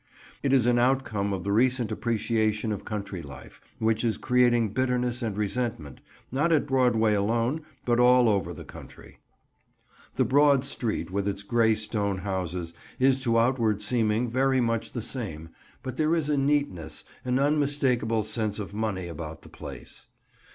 [0.41, 5.21] It is an outcome of the recent appreciation of country life which is creating bitterness
[5.21, 9.19] and resentment, not at Broadway alone, but all over the country.
[10.15, 15.03] The broad street, with its grey stone houses, is to outward seeming very much the
[15.03, 15.49] same,
[15.83, 20.07] but there is a neatness, an unmistakable sense of money about the place.